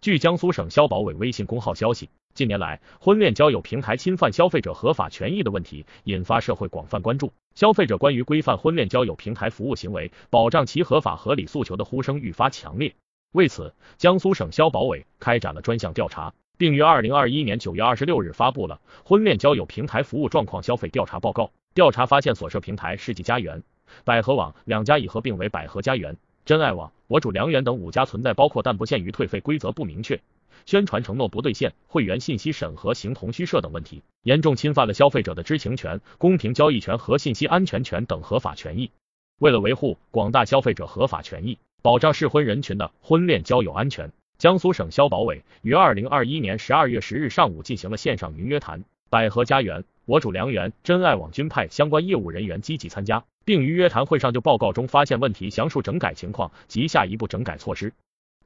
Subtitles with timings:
[0.00, 12.94] 据江苏省消保委微信公号消息，近年来婚恋交友平台侵犯消费者合法权益的问题引发社会广泛关注，消费者关于规范婚恋交友平台服务行为、保障其合法合理诉求的呼声愈发强烈。
[13.32, 21.50] 为此，江苏省消保委开展了专项调查，并于二零二一年九月二十六日发布了婚恋交友平台服务状况消费调查报告。
[21.74, 23.62] 调查发现，所涉平台世纪佳缘、
[24.04, 26.16] 百合网两家已合并为百合佳缘、
[26.50, 30.20] 真爱网、我主良缘等五家存在包括但不限于退费规则不明确、
[30.66, 38.90] 宣传承诺不兑现、会员信息审核形同虚设等问题，严重侵犯了消费者的知情权、公平交易权和信息安全权等合法权益。
[39.38, 49.84] 为了维护广大消费者合法权益，保障适婚人群的婚恋交友安全，江苏省消保委于二零二一年十二月十日上午进行了线上云约谈，百合家园。
[50.06, 57.92] 我主良缘、真爱网均派相关业务人员积极参加，并于约谈会上就报告中发现问题详述整改情况及下一步整改措施。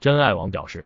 [0.00, 0.84] 真爱网表示，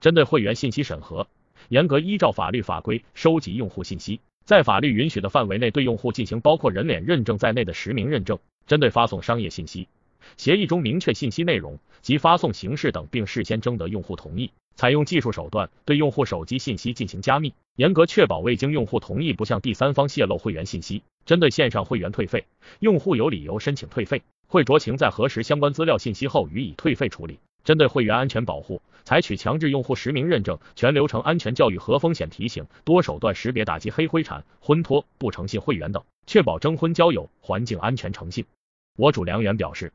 [0.00, 1.28] 针对会员信息审核，
[1.68, 8.38] 严格依照法律法规收集用户信息，在法律允许的范围内对用户进行包括人脸认证在内的实名认证。
[8.66, 9.86] 针对发送商业信息，
[10.36, 14.50] 协议中明确信息内容及发送形式等，并事先征得用户同意。
[14.74, 21.02] 采用技术手段对用户手机信息进行加密，严格确保未经用户同意不向第三方泄露会员信息。
[21.24, 22.44] 针对线上会员退费，
[22.80, 27.38] 用户有理由申请退费，会酌情在核实相关资料信息后予以退费处理。
[27.64, 38.44] 针对会员安全保护，采取强制用户实名认证、全流程安全教育和风险提醒，多手段识别打击黑灰产、婚托、不诚信会员等，确保征婚交友环境安全诚信。
[38.96, 39.92] 我主良缘表示，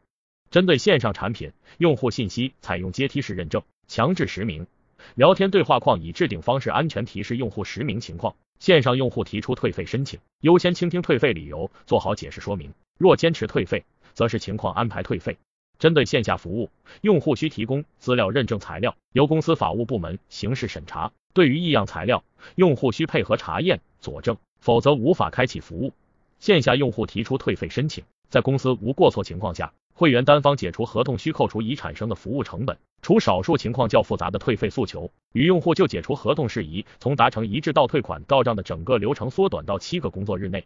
[0.51, 3.63] 针对线上产品，用户信息采用阶梯式认证。
[3.87, 4.67] 强制实名，
[5.15, 8.35] 聊天对话框以置顶方式安全提示用户实名情况。
[8.59, 12.73] 线上用户提出退费申请，优先倾听退费理由，做好解释说明。
[12.99, 15.37] 若坚持退费，则是情况安排退费。
[15.79, 21.13] 针对线下服务，用户需提供资料认证材料，由公司法务部门刑事审查。
[21.33, 25.93] 对于异样材料，用户需配合查验佐证，否则无法开启服务。
[26.39, 29.71] 线下用户提出退费申请，在公司无过错情况下。
[30.01, 40.65] 会员单方解除合同需扣除已产生的服务成本，除少数情况较复杂的退费诉求，与用户就解除合同事宜，从达成一致到退款到账的整个流程缩短到七个工作日内。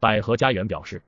[0.00, 1.00] 百合家园表示，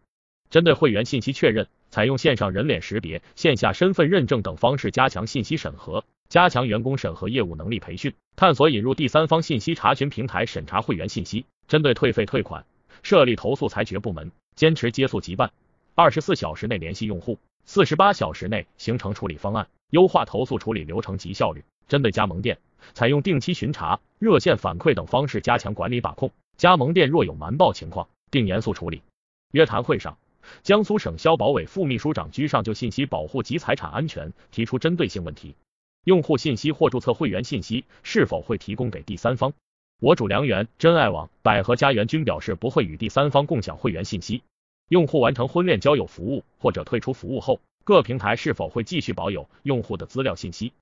[0.49, 11.45] 针对会员信息确认，采用线上人脸识别、线下身份认证等方式加强信息审核，加强员工审核业务能力培训，探索引入第三方信息查询平台审查会员信息。
[11.69, 12.65] 针对退费退款，
[13.03, 15.51] 设立投诉裁决部门，坚持接诉即办，
[15.95, 17.39] 二十四小时内联系用户。
[17.67, 21.65] 四十八小时内形成处理方案，优化投诉处理流程及效率。
[21.89, 22.59] 针对加盟店，
[22.95, 26.31] 采用定期巡查、热线反馈等方式加强管理把控。
[26.57, 29.03] 加盟店若有瞒报情况，定严肃处理。
[29.51, 30.17] 约谈会上，
[30.63, 35.57] 江苏省消保委副秘书长居上就信息保护及财产安全提出针对性问题：
[36.05, 39.53] 用户信息或注册会员信息是否会提供给第三方？
[40.01, 44.43] 我主良缘、真爱网、百合家园均表示不会与第三方共享会员信息。
[44.89, 50.73] 用户完成婚恋交友服务或者退出服务后，各平台是否会继续保有用户的资料信息？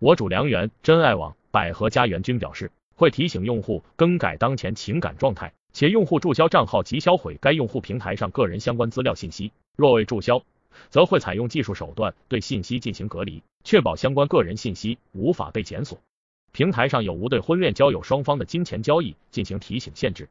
[0.00, 9.50] 我主良缘、真爱网、百合家园均表示，会提醒用户更改当前情感状态，且用户注销账号及销毁该用户平台上个人相关资料信息。
[9.76, 10.42] 若未注销，
[10.90, 15.98] 则会采用技术手段对信息进行隔离，确保相关个人信息无法被检索。
[16.52, 20.28] 平台上有无对婚恋交友双方的金钱交易进行提醒限制？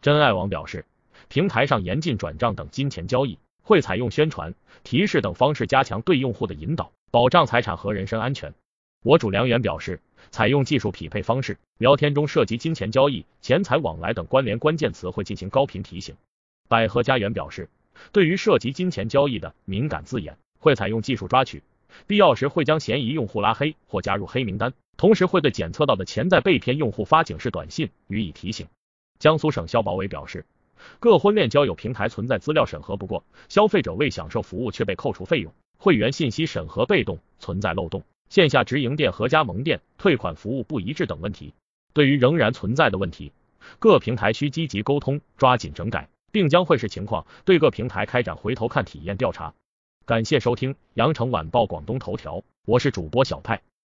[0.00, 0.84] 真爱网表示。
[1.28, 8.54] 平台上严禁转账等金钱交易，会采用宣传、提示等方式加强对用户的引导，保障财产和人身安全。
[9.04, 10.00] 我主良缘表示，
[10.30, 16.14] 采用技术匹配方式，聊天中涉及金钱交易、钱财往来等关联关键词会进行高频提醒。
[16.68, 17.68] 百合家园表示，
[18.12, 21.62] 对于涉及金钱交易的敏感字眼，会采用技术抓取，
[22.06, 28.68] 必要时会将嫌疑用户拉黑或加入黑名单，同时会对检测到的潜在被骗用户发警示短信予以提醒。
[29.18, 30.44] 江苏省消保委表示。
[31.00, 41.52] 各婚恋交友平台存在资料审核不过、消费者未享受服务却被扣除费用、会员信息审核被动、存在漏洞、线下直营店和加盟店退款服务不一致等问题。
[41.92, 43.32] 对于仍然存在的问题，
[43.78, 49.52] 各平台需积极沟通，抓紧整改，并将会视情况对各平台开展回头看体验调查。
[50.04, 53.62] 感谢收听羊城晚报广东头条，我是主播小派。